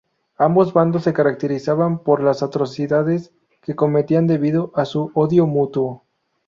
[0.39, 6.05] Ambos bandos se caracterizaban por las atrocidades que cometían debido a su odio mutuo.